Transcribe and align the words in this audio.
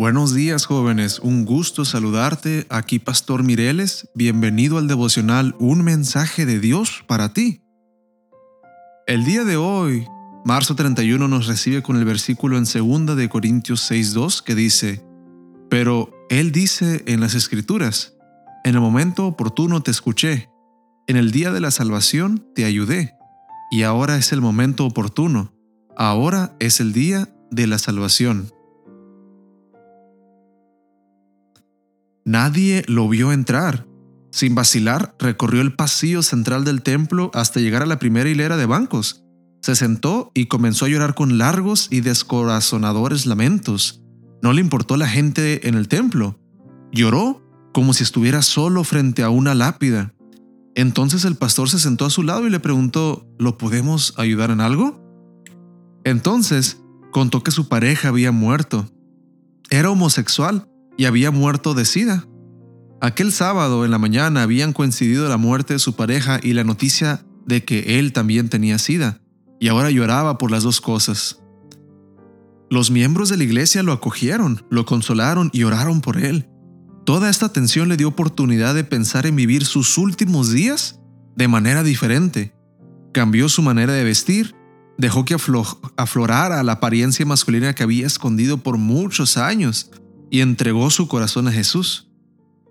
Buenos 0.00 0.32
días 0.32 0.64
jóvenes, 0.64 1.18
un 1.18 1.44
gusto 1.44 1.84
saludarte. 1.84 2.66
Aquí 2.70 2.98
Pastor 2.98 3.42
Mireles, 3.42 4.08
bienvenido 4.14 4.78
al 4.78 4.88
devocional 4.88 5.54
Un 5.58 5.84
mensaje 5.84 6.46
de 6.46 6.58
Dios 6.58 7.04
para 7.06 7.34
ti. 7.34 7.60
El 9.06 9.26
día 9.26 9.44
de 9.44 9.58
hoy, 9.58 10.06
marzo 10.46 10.74
31, 10.74 11.28
nos 11.28 11.48
recibe 11.48 11.82
con 11.82 11.96
el 11.98 12.06
versículo 12.06 12.56
en 12.56 12.64
2 12.64 13.14
de 13.14 13.28
Corintios 13.28 13.90
6.2 13.90 14.42
que 14.42 14.54
dice, 14.54 15.04
Pero 15.68 16.10
Él 16.30 16.50
dice 16.50 17.02
en 17.06 17.20
las 17.20 17.34
Escrituras, 17.34 18.14
en 18.64 18.76
el 18.76 18.80
momento 18.80 19.26
oportuno 19.26 19.82
te 19.82 19.90
escuché, 19.90 20.48
en 21.08 21.18
el 21.18 21.30
día 21.30 21.52
de 21.52 21.60
la 21.60 21.70
salvación 21.70 22.42
te 22.54 22.64
ayudé, 22.64 23.12
y 23.70 23.82
ahora 23.82 24.16
es 24.16 24.32
el 24.32 24.40
momento 24.40 24.86
oportuno, 24.86 25.52
ahora 25.94 26.56
es 26.58 26.80
el 26.80 26.94
día 26.94 27.28
de 27.50 27.66
la 27.66 27.78
salvación. 27.78 28.50
Nadie 32.30 32.84
lo 32.86 33.08
vio 33.08 33.32
entrar. 33.32 33.88
Sin 34.30 34.54
vacilar, 34.54 35.16
recorrió 35.18 35.62
el 35.62 35.74
pasillo 35.74 36.22
central 36.22 36.64
del 36.64 36.80
templo 36.80 37.32
hasta 37.34 37.58
llegar 37.58 37.82
a 37.82 37.86
la 37.86 37.98
primera 37.98 38.30
hilera 38.30 38.56
de 38.56 38.66
bancos. 38.66 39.24
Se 39.62 39.74
sentó 39.74 40.30
y 40.32 40.46
comenzó 40.46 40.84
a 40.84 40.88
llorar 40.88 41.16
con 41.16 41.38
largos 41.38 41.88
y 41.90 42.02
descorazonadores 42.02 43.26
lamentos. 43.26 44.04
No 44.42 44.52
le 44.52 44.60
importó 44.60 44.96
la 44.96 45.08
gente 45.08 45.66
en 45.66 45.74
el 45.74 45.88
templo. 45.88 46.38
Lloró 46.92 47.42
como 47.74 47.94
si 47.94 48.04
estuviera 48.04 48.42
solo 48.42 48.84
frente 48.84 49.24
a 49.24 49.30
una 49.30 49.56
lápida. 49.56 50.14
Entonces 50.76 51.24
el 51.24 51.34
pastor 51.34 51.68
se 51.68 51.80
sentó 51.80 52.04
a 52.04 52.10
su 52.10 52.22
lado 52.22 52.46
y 52.46 52.50
le 52.50 52.60
preguntó, 52.60 53.26
¿lo 53.40 53.58
podemos 53.58 54.14
ayudar 54.18 54.52
en 54.52 54.60
algo? 54.60 55.02
Entonces 56.04 56.80
contó 57.10 57.42
que 57.42 57.50
su 57.50 57.66
pareja 57.66 58.06
había 58.06 58.30
muerto. 58.30 58.86
Era 59.68 59.90
homosexual 59.90 60.68
y 61.00 61.06
había 61.06 61.30
muerto 61.30 61.72
de 61.72 61.86
sida. 61.86 62.26
Aquel 63.02 63.32
sábado 63.32 63.86
en 63.86 63.90
la 63.90 63.98
mañana 63.98 64.42
habían 64.42 64.74
coincidido 64.74 65.26
la 65.28 65.38
muerte 65.38 65.72
de 65.72 65.78
su 65.78 65.96
pareja 65.96 66.38
y 66.42 66.52
la 66.52 66.64
noticia 66.64 67.24
de 67.46 67.64
que 67.64 67.98
él 67.98 68.12
también 68.12 68.50
tenía 68.50 68.78
sida, 68.78 69.22
y 69.58 69.68
ahora 69.68 69.90
lloraba 69.90 70.36
por 70.36 70.50
las 70.50 70.64
dos 70.64 70.82
cosas. 70.82 71.40
Los 72.68 72.90
miembros 72.90 73.30
de 73.30 73.38
la 73.38 73.44
iglesia 73.44 73.82
lo 73.82 73.92
acogieron, 73.92 74.66
lo 74.70 74.84
consolaron 74.84 75.48
y 75.54 75.64
oraron 75.64 76.02
por 76.02 76.18
él. 76.18 76.48
Toda 77.06 77.30
esta 77.30 77.46
atención 77.46 77.88
le 77.88 77.96
dio 77.96 78.08
oportunidad 78.08 78.74
de 78.74 78.84
pensar 78.84 79.24
en 79.24 79.34
vivir 79.34 79.64
sus 79.64 79.96
últimos 79.96 80.52
días 80.52 81.00
de 81.36 81.48
manera 81.48 81.82
diferente. 81.82 82.54
Cambió 83.12 83.48
su 83.48 83.62
manera 83.62 83.94
de 83.94 84.04
vestir, 84.04 84.54
dejó 84.98 85.24
que 85.24 85.34
aflorara 85.96 86.62
la 86.62 86.72
apariencia 86.72 87.24
masculina 87.24 87.74
que 87.74 87.82
había 87.82 88.06
escondido 88.06 88.58
por 88.58 88.76
muchos 88.76 89.38
años 89.38 89.90
y 90.30 90.42
entregó 90.42 90.90
su 90.90 91.08
corazón 91.08 91.48
a 91.48 91.52
Jesús. 91.52 92.09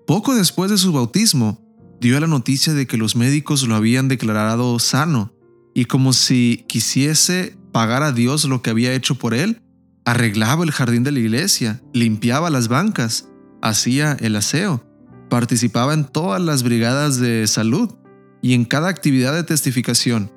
Poco 0.09 0.33
después 0.33 0.71
de 0.71 0.79
su 0.79 0.91
bautismo, 0.91 1.61
dio 2.02 2.19
la 2.19 2.25
noticia 2.25 2.73
de 2.73 2.88
que 2.88 2.97
los 2.97 3.15
médicos 3.15 3.67
lo 3.67 3.75
habían 3.75 4.07
declarado 4.07 4.79
sano 4.79 5.31
y 5.75 5.85
como 5.85 6.13
si 6.13 6.65
quisiese 6.67 7.55
pagar 7.71 8.02
a 8.02 8.11
Dios 8.11 8.45
lo 8.45 8.63
que 8.63 8.71
había 8.71 8.95
hecho 8.95 9.13
por 9.13 9.35
él, 9.35 9.61
arreglaba 10.05 10.63
el 10.63 10.71
jardín 10.71 11.03
de 11.03 11.11
la 11.11 11.19
iglesia, 11.19 11.83
limpiaba 11.93 12.49
las 12.49 12.69
bancas, 12.69 13.30
hacía 13.61 14.17
el 14.19 14.35
aseo, 14.35 14.83
participaba 15.30 15.93
en 15.93 16.05
todas 16.05 16.42
las 16.42 16.64
brigadas 16.64 17.19
de 17.19 17.45
salud 17.45 17.93
y 18.42 18.55
en 18.55 18.65
cada 18.65 18.89
actividad 18.89 19.36
de 19.36 19.43
testificación. 19.43 20.31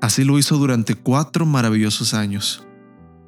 Así 0.00 0.24
lo 0.24 0.38
hizo 0.38 0.56
durante 0.56 0.94
cuatro 0.94 1.44
maravillosos 1.44 2.14
años. 2.14 2.66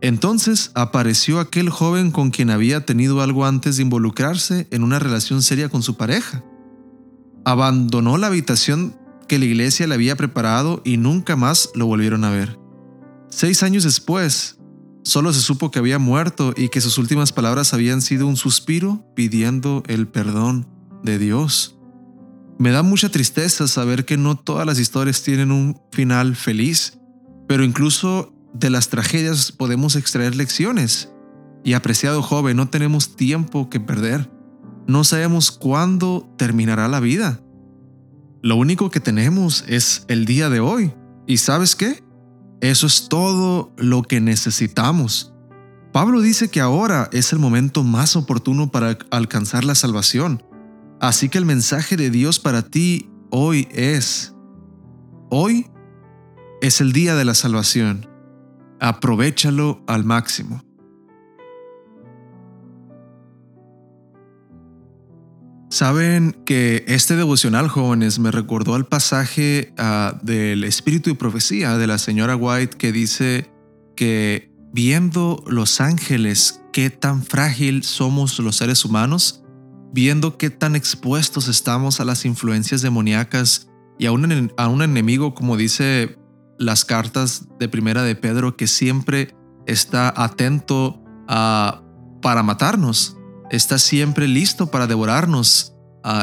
Entonces 0.02 0.72
apareció 0.74 1.38
aquel 1.38 1.70
joven 1.70 2.10
con 2.10 2.32
quien 2.32 2.50
había 2.50 2.84
tenido 2.84 3.22
algo 3.22 3.46
antes 3.46 3.76
de 3.76 3.82
involucrarse 3.82 4.66
en 4.72 4.82
una 4.82 4.98
relación 4.98 5.42
seria 5.42 5.68
con 5.68 5.84
su 5.84 5.96
pareja. 5.96 6.44
Abandonó 7.44 8.18
la 8.18 8.26
habitación 8.26 8.96
que 9.28 9.38
la 9.38 9.44
iglesia 9.44 9.86
le 9.86 9.94
había 9.94 10.16
preparado 10.16 10.82
y 10.84 10.96
nunca 10.96 11.36
más 11.36 11.70
lo 11.76 11.86
volvieron 11.86 12.24
a 12.24 12.30
ver. 12.30 12.58
Seis 13.30 13.62
años 13.62 13.84
después, 13.84 14.58
solo 15.04 15.32
se 15.32 15.40
supo 15.40 15.70
que 15.70 15.78
había 15.78 16.00
muerto 16.00 16.52
y 16.56 16.68
que 16.68 16.80
sus 16.80 16.98
últimas 16.98 17.32
palabras 17.32 17.72
habían 17.72 18.02
sido 18.02 18.26
un 18.26 18.36
suspiro 18.36 19.06
pidiendo 19.14 19.84
el 19.86 20.08
perdón 20.08 20.66
de 21.04 21.20
Dios. 21.20 21.76
Me 22.58 22.72
da 22.72 22.82
mucha 22.82 23.08
tristeza 23.08 23.68
saber 23.68 24.04
que 24.04 24.16
no 24.16 24.34
todas 24.34 24.66
las 24.66 24.80
historias 24.80 25.22
tienen 25.22 25.52
un 25.52 25.80
final 25.92 26.34
feliz, 26.34 26.98
pero 27.46 27.62
incluso 27.62 28.31
de 28.54 28.70
las 28.70 28.88
tragedias 28.88 29.52
podemos 29.52 29.96
extraer 29.96 30.34
lecciones. 30.36 31.10
Y 31.64 31.74
apreciado 31.74 32.22
joven, 32.22 32.56
no 32.56 32.68
tenemos 32.68 33.16
tiempo 33.16 33.70
que 33.70 33.80
perder. 33.80 34.30
No 34.86 35.04
sabemos 35.04 35.50
cuándo 35.50 36.28
terminará 36.36 36.88
la 36.88 37.00
vida. 37.00 37.40
Lo 38.42 38.56
único 38.56 38.90
que 38.90 39.00
tenemos 39.00 39.64
es 39.68 40.04
el 40.08 40.24
día 40.24 40.50
de 40.50 40.60
hoy. 40.60 40.92
¿Y 41.26 41.36
sabes 41.36 41.76
qué? 41.76 42.02
Eso 42.60 42.86
es 42.86 43.08
todo 43.08 43.72
lo 43.76 44.02
que 44.02 44.20
necesitamos. 44.20 45.32
Pablo 45.92 46.20
dice 46.20 46.48
que 46.48 46.60
ahora 46.60 47.08
es 47.12 47.32
el 47.32 47.38
momento 47.38 47.84
más 47.84 48.16
oportuno 48.16 48.70
para 48.70 48.98
alcanzar 49.10 49.64
la 49.64 49.74
salvación. 49.74 50.42
Así 51.00 51.28
que 51.28 51.38
el 51.38 51.44
mensaje 51.44 51.96
de 51.96 52.10
Dios 52.10 52.40
para 52.40 52.62
ti 52.62 53.10
hoy 53.30 53.68
es, 53.70 54.34
hoy 55.30 55.70
es 56.60 56.80
el 56.80 56.92
día 56.92 57.14
de 57.14 57.24
la 57.24 57.34
salvación 57.34 58.11
aprovechalo 58.82 59.84
al 59.86 60.04
máximo. 60.04 60.60
Saben 65.70 66.36
que 66.44 66.84
este 66.88 67.16
devocional, 67.16 67.68
jóvenes, 67.68 68.18
me 68.18 68.30
recordó 68.30 68.74
al 68.74 68.86
pasaje 68.86 69.72
ah, 69.78 70.18
del 70.22 70.64
Espíritu 70.64 71.10
y 71.10 71.14
Profecía 71.14 71.78
de 71.78 71.86
la 71.86 71.96
señora 71.96 72.36
White 72.36 72.76
que 72.76 72.92
dice 72.92 73.50
que 73.96 74.50
viendo 74.72 75.44
los 75.46 75.80
ángeles 75.80 76.60
qué 76.72 76.90
tan 76.90 77.22
frágil 77.22 77.84
somos 77.84 78.38
los 78.40 78.56
seres 78.56 78.84
humanos, 78.84 79.44
viendo 79.92 80.36
qué 80.36 80.50
tan 80.50 80.74
expuestos 80.74 81.46
estamos 81.46 82.00
a 82.00 82.04
las 82.04 82.24
influencias 82.24 82.82
demoníacas 82.82 83.70
y 83.98 84.06
a 84.06 84.12
un, 84.12 84.52
a 84.56 84.68
un 84.68 84.82
enemigo, 84.82 85.34
como 85.34 85.56
dice 85.56 86.18
las 86.62 86.84
cartas 86.84 87.48
de 87.58 87.68
primera 87.68 88.02
de 88.02 88.14
Pedro 88.14 88.56
que 88.56 88.66
siempre 88.66 89.34
está 89.66 90.12
atento 90.16 91.02
a, 91.28 91.82
para 92.20 92.42
matarnos, 92.42 93.16
está 93.50 93.78
siempre 93.78 94.28
listo 94.28 94.70
para 94.70 94.86
devorarnos 94.86 95.74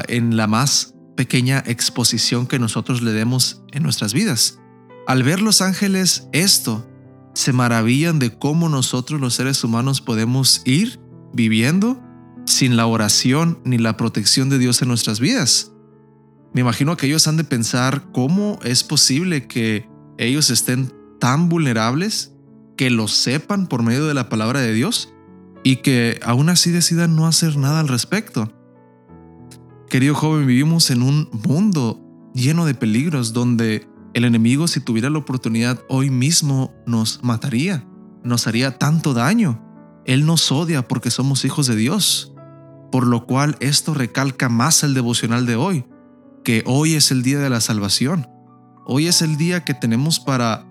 en 0.07 0.35
la 0.35 0.47
más 0.47 0.95
pequeña 1.15 1.63
exposición 1.65 2.47
que 2.47 2.59
nosotros 2.59 3.01
le 3.01 3.11
demos 3.11 3.63
en 3.71 3.83
nuestras 3.83 4.13
vidas. 4.13 4.59
Al 5.07 5.23
ver 5.23 5.41
los 5.41 5.61
ángeles 5.61 6.27
esto, 6.31 6.87
se 7.33 7.53
maravillan 7.53 8.19
de 8.19 8.37
cómo 8.37 8.69
nosotros 8.69 9.19
los 9.19 9.33
seres 9.33 9.63
humanos 9.63 10.01
podemos 10.01 10.61
ir 10.65 10.99
viviendo 11.33 12.01
sin 12.45 12.77
la 12.77 12.85
oración 12.85 13.59
ni 13.63 13.77
la 13.77 13.97
protección 13.97 14.49
de 14.49 14.59
Dios 14.59 14.81
en 14.81 14.87
nuestras 14.87 15.19
vidas. 15.19 15.71
Me 16.53 16.61
imagino 16.61 16.95
que 16.95 17.07
ellos 17.07 17.27
han 17.27 17.37
de 17.37 17.43
pensar 17.43 18.11
cómo 18.11 18.59
es 18.63 18.83
posible 18.83 19.47
que 19.47 19.88
ellos 20.27 20.49
estén 20.49 20.93
tan 21.19 21.49
vulnerables 21.49 22.33
que 22.77 22.89
lo 22.89 23.07
sepan 23.07 23.67
por 23.67 23.83
medio 23.83 24.05
de 24.05 24.13
la 24.13 24.29
palabra 24.29 24.59
de 24.59 24.73
Dios 24.73 25.13
y 25.63 25.77
que 25.77 26.19
aún 26.23 26.49
así 26.49 26.71
decidan 26.71 27.15
no 27.15 27.25
hacer 27.25 27.57
nada 27.57 27.79
al 27.79 27.87
respecto. 27.87 28.53
Querido 29.89 30.13
joven, 30.13 30.45
vivimos 30.45 30.91
en 30.91 31.01
un 31.01 31.29
mundo 31.47 31.99
lleno 32.33 32.65
de 32.65 32.75
peligros 32.75 33.33
donde 33.33 33.87
el 34.13 34.25
enemigo 34.25 34.67
si 34.67 34.81
tuviera 34.81 35.09
la 35.09 35.19
oportunidad 35.19 35.83
hoy 35.87 36.09
mismo 36.09 36.73
nos 36.85 37.23
mataría, 37.23 37.87
nos 38.23 38.45
haría 38.45 38.77
tanto 38.77 39.13
daño. 39.13 39.63
Él 40.05 40.25
nos 40.25 40.51
odia 40.51 40.87
porque 40.87 41.11
somos 41.11 41.45
hijos 41.45 41.67
de 41.67 41.75
Dios, 41.75 42.33
por 42.91 43.07
lo 43.07 43.25
cual 43.25 43.55
esto 43.61 43.93
recalca 43.93 44.49
más 44.49 44.83
el 44.83 44.93
devocional 44.93 45.45
de 45.45 45.55
hoy, 45.55 45.85
que 46.43 46.63
hoy 46.65 46.95
es 46.95 47.11
el 47.11 47.23
día 47.23 47.39
de 47.39 47.49
la 47.49 47.61
salvación. 47.61 48.27
Hoy 48.85 49.07
es 49.07 49.21
el 49.21 49.37
día 49.37 49.63
que 49.63 49.73
tenemos 49.73 50.19
para, 50.19 50.65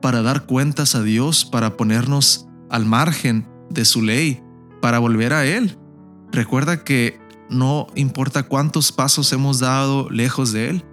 para 0.00 0.22
dar 0.22 0.46
cuentas 0.46 0.94
a 0.94 1.02
Dios, 1.02 1.44
para 1.44 1.76
ponernos 1.76 2.48
al 2.70 2.84
margen 2.86 3.48
de 3.70 3.84
su 3.84 4.02
ley, 4.02 4.42
para 4.80 4.98
volver 4.98 5.32
a 5.32 5.44
Él. 5.44 5.78
Recuerda 6.32 6.84
que 6.84 7.20
no 7.50 7.86
importa 7.94 8.44
cuántos 8.44 8.90
pasos 8.90 9.32
hemos 9.32 9.60
dado 9.60 10.10
lejos 10.10 10.52
de 10.52 10.70
Él, 10.70 10.84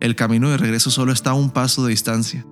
el 0.00 0.16
camino 0.16 0.50
de 0.50 0.56
regreso 0.56 0.90
solo 0.90 1.12
está 1.12 1.30
a 1.30 1.34
un 1.34 1.50
paso 1.50 1.84
de 1.84 1.90
distancia. 1.90 2.46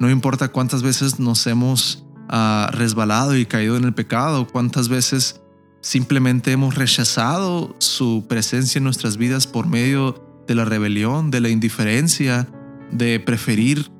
No 0.00 0.10
importa 0.10 0.48
cuántas 0.48 0.82
veces 0.82 1.18
nos 1.18 1.46
hemos 1.46 2.06
ah, 2.28 2.70
resbalado 2.72 3.36
y 3.36 3.46
caído 3.46 3.76
en 3.76 3.84
el 3.84 3.94
pecado, 3.94 4.46
cuántas 4.46 4.88
veces 4.88 5.40
simplemente 5.80 6.52
hemos 6.52 6.74
rechazado 6.74 7.76
su 7.78 8.26
presencia 8.28 8.78
en 8.78 8.84
nuestras 8.84 9.16
vidas 9.16 9.46
por 9.46 9.66
medio 9.66 10.24
de 10.46 10.54
la 10.54 10.64
rebelión, 10.64 11.30
de 11.30 11.40
la 11.40 11.50
indiferencia, 11.50 12.48
de 12.92 13.20
preferir 13.20 13.90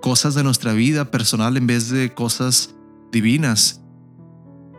cosas 0.00 0.34
de 0.34 0.42
nuestra 0.42 0.72
vida 0.72 1.10
personal 1.10 1.56
en 1.56 1.66
vez 1.66 1.90
de 1.90 2.12
cosas 2.14 2.74
divinas. 3.12 3.80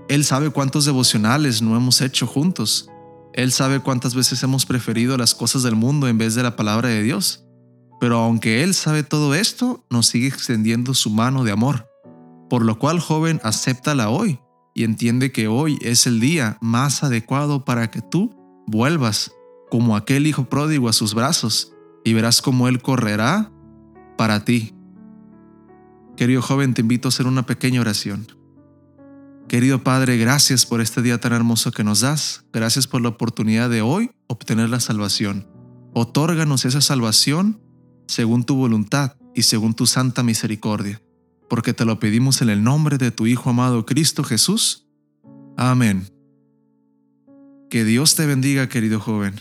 Él 0.10 0.26
sabe 0.26 0.50
cuántos 0.50 0.86
devocionales 0.86 1.62
no 1.62 1.76
hemos 1.76 2.02
hecho 2.02 2.28
juntos. 2.28 2.90
Él 3.34 3.52
sabe 3.52 3.80
cuántas 3.80 4.14
veces 4.14 4.44
hemos 4.44 4.66
preferido 4.66 5.18
las 5.18 5.36
cosas 5.36 5.64
del 5.64 5.76
mundo 5.76 6.08
en 6.08 6.18
vez 6.18 6.36
de 6.36 6.44
la 6.44 6.56
palabra 6.56 6.90
de 6.90 7.02
Dios. 7.04 7.46
Pero 8.00 8.18
aunque 8.18 8.64
Él 8.64 8.74
sabe 8.74 9.04
todo 9.04 9.36
esto, 9.36 9.86
nos 9.90 10.08
sigue 10.08 10.28
extendiendo 10.28 10.94
su 10.94 11.12
mano 11.12 11.44
de 11.44 11.52
amor. 11.52 11.88
Por 12.50 12.66
lo 12.66 12.78
cual, 12.80 13.00
joven, 13.00 13.40
acéptala 13.44 14.10
hoy 14.10 14.40
y 14.74 14.84
entiende 14.84 15.32
que 15.32 15.48
hoy 15.48 15.78
es 15.82 16.08
el 16.08 16.20
día 16.20 16.58
más 16.62 17.04
adecuado 17.04 17.64
para 17.64 17.92
que 17.92 18.02
tú 18.02 18.36
vuelvas 18.68 19.32
como 19.70 19.96
aquel 19.96 20.28
hijo 20.28 20.46
pródigo 20.46 20.90
a 20.90 20.94
sus 20.94 21.14
brazos 21.14 21.74
y 22.04 22.14
verás 22.14 22.42
cómo 22.42 22.68
Él 22.68 22.82
correrá 22.82 23.52
para 24.18 24.44
ti. 24.46 24.74
Querido 26.18 26.42
joven, 26.42 26.74
te 26.74 26.82
invito 26.82 27.08
a 27.08 27.10
hacer 27.10 27.28
una 27.28 27.46
pequeña 27.46 27.82
oración. 27.82 28.28
Querido 29.48 29.84
Padre, 29.84 30.18
gracias 30.18 30.66
por 30.66 30.80
este 30.80 31.02
día 31.02 31.20
tan 31.20 31.34
hermoso 31.34 31.72
que 31.72 31.84
nos 31.84 32.02
das. 32.02 32.46
Gracias 32.54 32.88
por 32.88 33.02
la 33.02 33.10
oportunidad 33.10 33.70
de 33.70 33.82
hoy 33.82 34.12
obtener 34.28 34.70
la 34.70 34.80
salvación. 34.80 35.48
Otórganos 35.94 36.64
esa 36.64 36.80
salvación 36.80 37.60
según 38.08 38.46
tu 38.46 38.56
voluntad 38.56 39.18
y 39.36 39.44
según 39.44 39.74
tu 39.74 39.88
santa 39.88 40.24
misericordia, 40.24 41.02
porque 41.50 41.74
te 41.74 41.86
lo 41.86 42.00
pedimos 42.00 42.42
en 42.42 42.50
el 42.50 42.64
nombre 42.64 42.98
de 42.98 43.12
tu 43.12 43.28
Hijo 43.28 43.50
amado 43.50 43.86
Cristo 43.86 44.24
Jesús. 44.24 44.88
Amén. 45.58 46.08
Que 47.70 47.84
Dios 47.84 48.16
te 48.16 48.26
bendiga, 48.26 48.70
querido 48.70 49.00
joven. 49.00 49.36